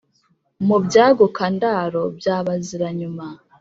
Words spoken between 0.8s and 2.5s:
byaguka-ndaro bya